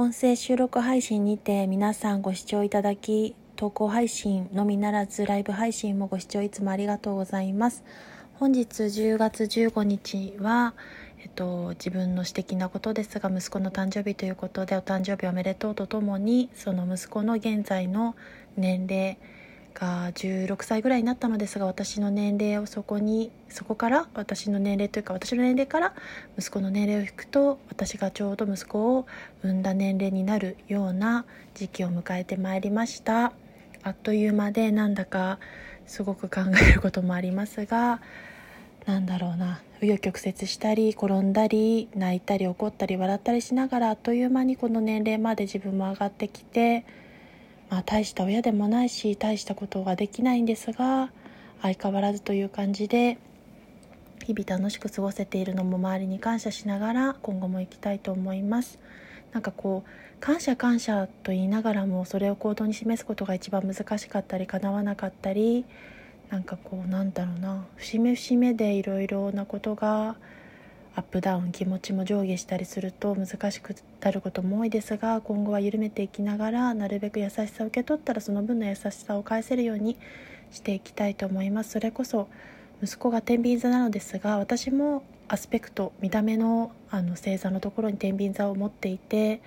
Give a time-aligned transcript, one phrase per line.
[0.00, 7.82] 音声収録配信にて皆さんご視聴いただき投稿配信のみならずライブ配信もご視聴いつもありがとうございます。
[8.34, 10.74] 本日10月15日は、
[11.20, 18.14] えっと、自分の私的なことですが息子の誕生日ということでお誕生日おめでとうとともにその息子の現在の
[18.56, 19.18] 年齢
[19.78, 25.94] が16歳ぐらいになったのですが私の年齢をそこにそこから私の年齢というか私の年齢から
[26.36, 29.06] 息子の年齢を引くと私がちょうど息子を
[29.42, 33.32] 産んだ年齢になるような時期を迎えてまいりました。
[33.84, 35.38] あっという間でなんだか
[35.86, 38.00] すごく考えることもありますが
[38.86, 39.60] なんだろうな。
[39.80, 46.84] 紆余曲折したり転んだり泣いたり怒ったり笑ったりしながらあっという間にこの年齢まで自分も上がってきて
[47.70, 51.10] まあ、大した親でもないし大したことができないんですが
[51.60, 53.18] 相変わらずという感じで
[54.24, 58.78] 日々楽しく過ごせているのも周りに感謝しながら今後も行きたいと思います。
[59.32, 65.64] なんかこう感謝感謝と言いながらもそれを行動に示すことが一番難しかったり叶わなかったり
[66.30, 70.16] なんかこうなんだろうな節目節目でいろいろなことが
[70.98, 79.96] アップダウン気持ちも上下したりすると難しくなることも多いですが今後は緩めていきながらなるべく優しさを受け取ったらその分の優しさを返せるように
[80.50, 81.70] していきたいと思います。
[81.70, 82.28] それこそ
[82.82, 89.40] 息子が天秤座なのですが私もアスペクト見た目のあの星座のところに天秤座を持っていて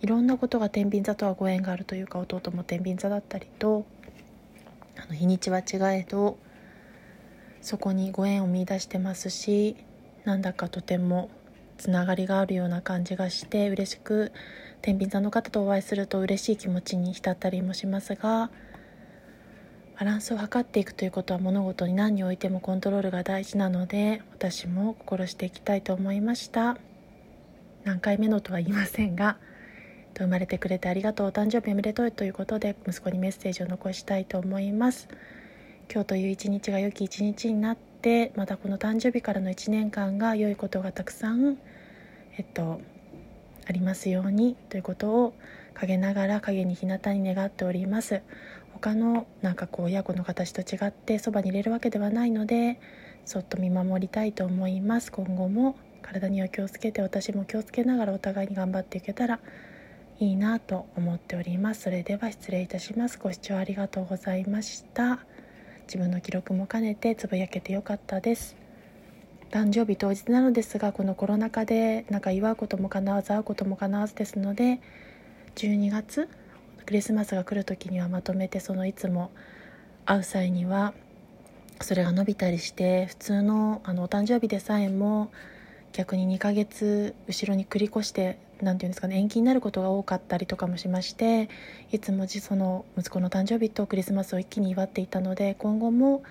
[0.00, 3.84] いろんなことが天秤座とはご縁があるというか弟も天秤座だったりと
[4.96, 5.64] あの日にちは違
[5.98, 6.38] えど
[7.62, 9.74] そこにご縁を見いだしてますし
[10.24, 11.30] なんだかとても
[11.76, 14.32] つながりがあるような感じがして嬉しく
[14.80, 18.50] 天秤座の方とお会いすると嬉しい気持ちに浸ったりもしますが
[19.98, 26.76] バランスを測っていくということは物事に何においてもコントロールが大事なので私も心していきたいと思いました。
[27.84, 29.36] 何回目のとは言いませんが
[30.16, 35.06] 生まれてくれてありがとうお誕生日おめでとうということで息子にメッセージを残したいと思います。
[35.92, 41.56] 今日という一日が良き一日になっててまたこの誕生日からの1年間が良いことがたくさん、
[42.36, 42.82] えっと、
[43.66, 45.34] ありますようにということを
[45.72, 48.20] 陰ながら陰に日向に願っております。
[48.74, 52.78] 他のなんかこう親子の形と違ってそばに入れるわけではないので
[53.24, 55.10] そっと見守りたいと思います。
[55.10, 59.40] 今後も体には気をつけて私も気をつけながらお互いに頑張っていけたら
[60.20, 61.82] いいなと思っております。
[61.82, 63.18] それでは失礼いたします。
[63.18, 65.20] ご視聴ありがとうございました。
[65.86, 68.56] 自分の記録も兼ねてつぶやけてよかったです。
[69.50, 74.80] 誕生日当日なのですがこのコロナ禍でなんか祝うこともかなわず会うこともかなわずですので
[75.54, 76.28] 12月
[76.86, 79.30] クリスマスが来る時にはまとめてそのいつも
[80.06, 80.92] 会う際には
[81.80, 85.30] それが伸びたりして普通のあのお誕生日でさえも
[85.92, 91.48] 逆に2ヶ月後ろに繰り越して何て言うんですかね延期になることが多かったりとかもしまして
[91.92, 96.22] いつもその息子の誕生日とクリスマスを一気に祝っていたので今後も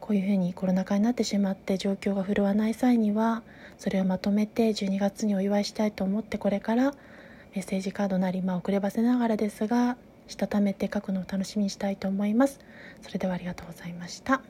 [0.00, 3.42] こういうふうにコロナ禍になってしまって状況が振るわない際には
[3.78, 6.92] それをまとめて12月にお祝いしたいと思ってこれから
[7.54, 9.96] メッセージカードなり、まあ、遅ればせながらですが
[10.26, 12.60] したためて書くのを楽しみにしたいと思います。
[13.02, 14.42] それではありがとうございました。